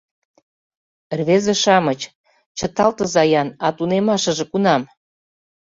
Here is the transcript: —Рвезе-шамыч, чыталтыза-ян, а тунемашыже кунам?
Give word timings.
—Рвезе-шамыч, 1.17 2.01
чыталтыза-ян, 2.57 3.49
а 3.65 3.67
тунемашыже 3.77 4.45
кунам? 4.51 4.81